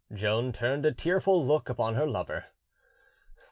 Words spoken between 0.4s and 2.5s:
turned a tearful look upon her lover.